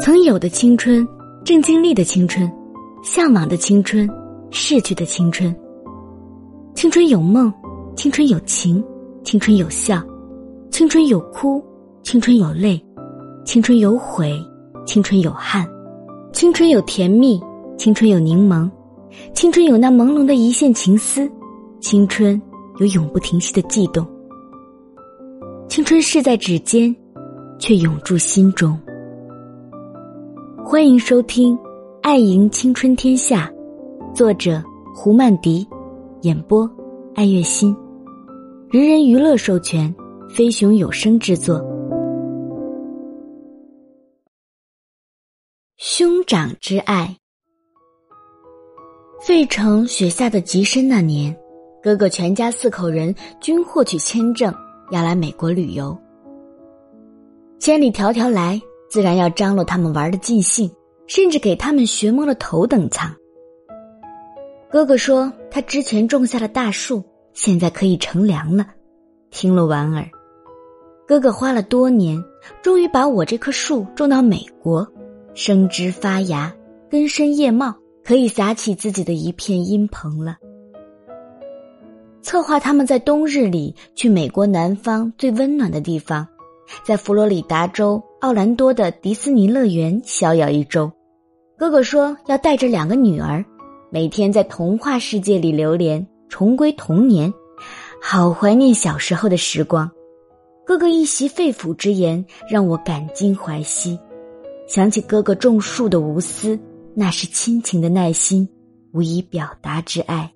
[0.00, 1.06] 曾有的青春，
[1.44, 2.50] 正经历的青春，
[3.04, 4.08] 向往的青春，
[4.50, 5.54] 逝去的青春。
[6.74, 7.52] 青春有梦，
[7.94, 8.82] 青春有情，
[9.22, 10.02] 青春有笑，
[10.70, 11.62] 青春有哭，
[12.02, 12.84] 青春有泪，
[13.44, 14.34] 青春有悔，
[14.84, 15.68] 青春有憾，
[16.32, 17.40] 青春有甜蜜，
[17.76, 18.68] 青春有柠檬，
[19.34, 21.30] 青春有那朦胧的一线情丝，
[21.80, 22.40] 青春
[22.78, 24.04] 有永不停息的悸动。
[25.68, 26.94] 青春逝在指尖，
[27.58, 28.76] 却永驻心中。
[30.64, 31.58] 欢迎收听
[32.02, 33.52] 《爱赢青春天下》，
[34.14, 34.62] 作者
[34.94, 35.66] 胡曼迪，
[36.22, 36.70] 演播
[37.16, 37.76] 爱月心，
[38.70, 39.92] 人人娱乐授权，
[40.30, 41.60] 飞熊有声制作。
[45.78, 47.16] 兄长之爱，
[49.20, 51.36] 费城雪下的极深那年，
[51.82, 54.54] 哥哥全家四口人均获取签证，
[54.92, 55.96] 要来美国旅游。
[57.58, 58.60] 千里迢迢来。
[58.92, 60.70] 自然要张罗他们玩的尽兴，
[61.06, 63.10] 甚至给他们学摸了头等舱。
[64.70, 68.66] 哥哥说他之前种下了大树，现在可以乘凉了，
[69.30, 70.06] 听了莞尔。
[71.08, 72.22] 哥哥花了多年，
[72.60, 74.86] 终于把我这棵树种到美国，
[75.32, 76.54] 生枝发芽，
[76.90, 80.36] 根深叶茂，可以撒起自己的一片阴棚了。
[82.20, 86.28] 策划他们在冬日里去美国南方最温暖的地方。
[86.84, 90.90] 在佛罗里达州奥兰多的迪士尼乐园逍遥一周，
[91.56, 93.44] 哥哥说要带着两个女儿，
[93.90, 97.32] 每天在童话世界里流连，重归童年，
[98.00, 99.90] 好怀念小时候的时光。
[100.64, 103.98] 哥哥一席肺腑之言让我感襟怀惜，
[104.66, 106.58] 想起哥哥种树的无私，
[106.94, 108.48] 那是亲情的耐心，
[108.92, 110.32] 无以表达之爱。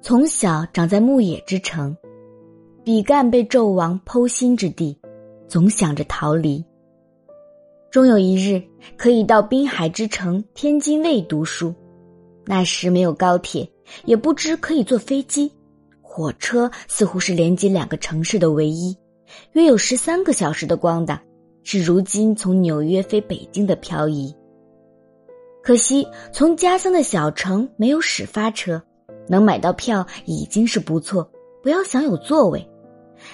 [0.00, 1.96] 从小长在牧野之城。
[2.84, 4.98] 比干被纣王剖心之地，
[5.46, 6.64] 总想着逃离。
[7.92, 8.60] 终有一日
[8.96, 11.72] 可以到滨海之城天津卫读书，
[12.44, 13.70] 那时没有高铁，
[14.04, 15.52] 也不知可以坐飞机，
[16.00, 18.96] 火车似乎是连接两个城市的唯一，
[19.52, 21.20] 约有十三个小时的光的，
[21.62, 24.34] 是如今从纽约飞北京的漂移。
[25.62, 28.82] 可惜从家乡的小城没有始发车，
[29.28, 31.30] 能买到票已经是不错，
[31.62, 32.68] 不要想有座位。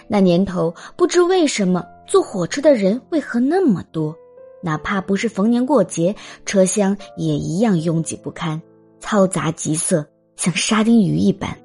[0.07, 4.15] 那年头，不知为什么坐火车的人为何那么多，
[4.63, 6.15] 哪怕不是逢年过节，
[6.47, 8.61] 车厢也一样拥挤不堪，
[9.01, 10.05] 嘈杂急塞，
[10.37, 11.57] 像沙丁鱼一般。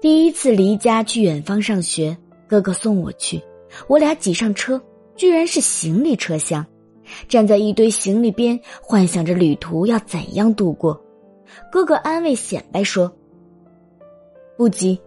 [0.00, 3.42] 第一次离家去远方上学，哥哥送我去，
[3.88, 4.80] 我俩挤上车，
[5.16, 6.64] 居然是行李车厢，
[7.28, 11.00] 站在一堆行李边，幻想着旅途要怎样度过。
[11.72, 13.10] 哥哥安慰显摆说
[14.56, 14.98] ：“不急。”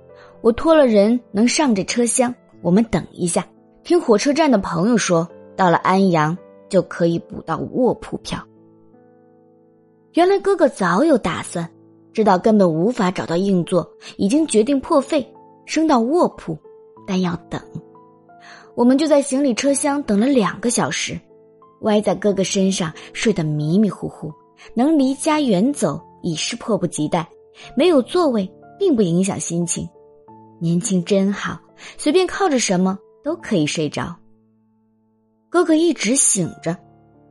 [0.41, 3.45] 我托了人能上这车厢，我们等一下。
[3.83, 6.37] 听火车站的朋友说，到了安阳
[6.67, 8.43] 就可以补到卧铺票。
[10.13, 11.69] 原来哥哥早有打算，
[12.11, 13.87] 知道根本无法找到硬座，
[14.17, 15.27] 已经决定破费
[15.65, 16.57] 升到卧铺，
[17.07, 17.61] 但要等。
[18.75, 21.19] 我们就在行李车厢等了两个小时，
[21.81, 24.31] 歪在哥哥身上睡得迷迷糊糊。
[24.73, 27.27] 能离家远走已是迫不及待，
[27.75, 28.47] 没有座位
[28.77, 29.87] 并不影响心情。
[30.61, 31.59] 年轻真好，
[31.97, 34.15] 随便靠着什么都可以睡着。
[35.49, 36.77] 哥哥一直醒着，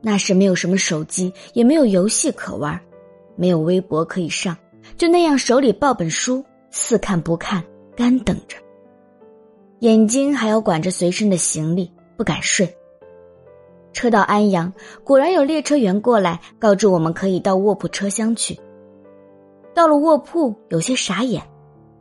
[0.01, 2.77] 那时没有什么手机，也没有游戏可玩，
[3.37, 4.57] 没有微博可以上，
[4.97, 7.63] 就那样手里抱本书，似看不看，
[7.95, 8.57] 干等着。
[9.79, 12.67] 眼睛还要管着随身的行李，不敢睡。
[13.93, 14.73] 车到安阳，
[15.05, 18.59] 果然有列车员过来告知我们可以到卧铺车厢去。
[19.73, 21.41] 到了卧铺，有些傻眼。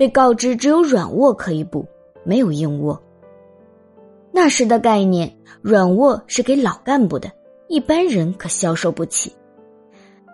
[0.01, 1.87] 被告知只有软卧可以补，
[2.25, 2.99] 没有硬卧。
[4.33, 5.31] 那时的概念，
[5.61, 7.31] 软卧是给老干部的，
[7.69, 9.31] 一般人可消受不起。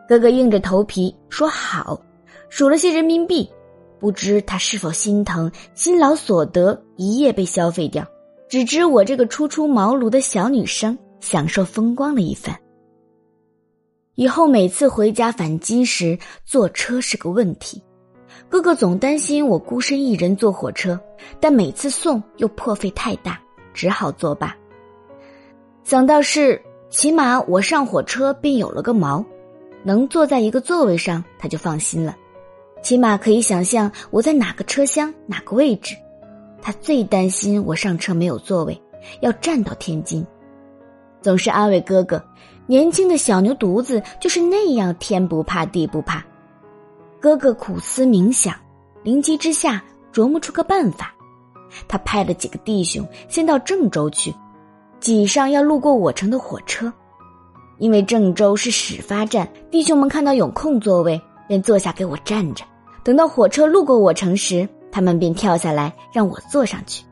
[0.08, 2.00] 哥哥硬着头皮说好，
[2.48, 3.50] 数了些人民币，
[3.98, 8.06] 不知他是否心疼辛劳所得一夜被消费掉，
[8.48, 12.56] 只知我这个初出茅庐的小女生享受风光了一番。
[14.14, 17.82] 以后每次回家返京时，坐车是个问题。
[18.48, 20.98] 哥哥总担心我孤身一人坐火车，
[21.40, 23.40] 但每次送又破费太大，
[23.74, 24.56] 只好作罢。
[25.82, 29.24] 想到是起码我上火车便有了个锚，
[29.82, 32.16] 能坐在一个座位上，他就放心了。
[32.82, 35.96] 起码可以想象我在哪个车厢哪个位置。
[36.62, 38.80] 他最担心我上车没有座位，
[39.20, 40.24] 要站到天津。
[41.20, 42.24] 总是安慰哥哥，
[42.66, 46.24] 年轻的小牛犊子就是那样天不怕地不怕。
[47.26, 48.54] 哥哥苦思冥想，
[49.02, 49.82] 灵机之下
[50.12, 51.12] 琢磨出个办法。
[51.88, 54.32] 他派了几个弟兄先到郑州去，
[55.00, 56.92] 挤上要路过我城的火车。
[57.78, 62.64] 因为郑州是始发站，弟兄们看到有空座位，便坐下给我站着。
[63.02, 67.02] 等到火车路过我城时，他们便跳下来让我坐上去。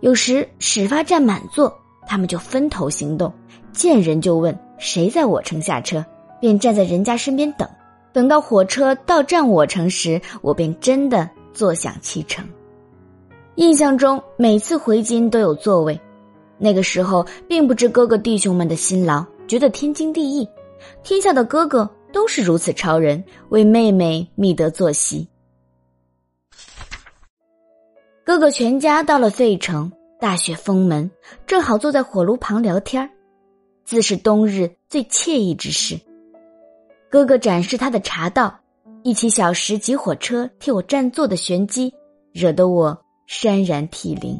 [0.00, 1.70] 有时始发站满座，
[2.06, 3.30] 他们就分头行动，
[3.74, 6.02] 见人就问谁在我城下车，
[6.40, 7.68] 便站在人家身边等。
[8.12, 12.46] 等到火车到站我城时，我便真的坐享其成。
[13.56, 16.00] 印象中每次回京都有座位，
[16.58, 19.24] 那个时候并不知哥哥弟兄们的辛劳。
[19.46, 20.48] 觉得天经地义，
[21.02, 25.26] 天下的哥哥都是如此超人，为妹妹觅得坐席。
[28.24, 29.90] 哥哥全家到了费城，
[30.20, 31.10] 大雪封门，
[31.46, 33.10] 正好坐在火炉旁聊天
[33.84, 35.98] 自是冬日最惬意之事。
[37.10, 38.58] 哥哥展示他的茶道，
[39.02, 41.92] 一起小时挤火车替我占座的玄机，
[42.32, 42.96] 惹得我
[43.28, 44.38] 潸然涕零。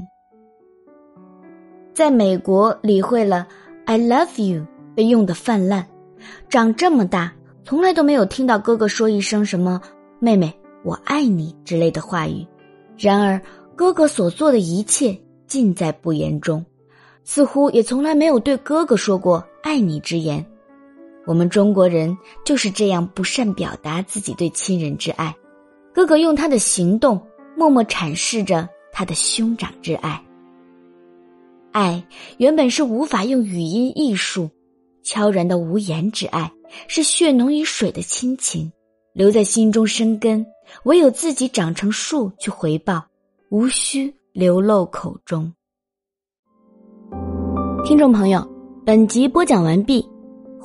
[1.94, 3.46] 在美国理会了
[3.86, 4.64] “I love you”。
[4.94, 5.84] 被用的泛滥，
[6.48, 7.32] 长这么大
[7.64, 9.80] 从来都没有听到哥哥说一声什么
[10.18, 12.44] “妹妹，我爱你”之类的话语。
[12.96, 13.40] 然而，
[13.76, 15.16] 哥哥所做的一切
[15.46, 16.66] 尽在不言中，
[17.22, 20.44] 似乎也从来没有对哥哥说过“爱你”之言。
[21.28, 25.36] 我们中国人就是这样不善表达自己对亲人之爱。
[25.92, 27.20] 哥哥用他的行动
[27.54, 30.24] 默默阐释着他的兄长之爱。
[31.70, 32.02] 爱
[32.38, 34.48] 原本是无法用语音艺术。
[35.04, 36.52] 悄然的无言之爱，
[36.86, 38.70] 是血浓于水的亲情，
[39.14, 40.44] 留在心中生根。
[40.84, 43.06] 唯有自己长成树去回报，
[43.48, 45.50] 无需流露口中。
[47.84, 48.46] 听众朋友，
[48.84, 50.06] 本集播讲完毕，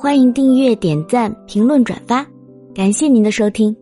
[0.04, 2.26] 欢迎订阅、点赞、评论、转发，
[2.74, 3.74] 感谢您的收听。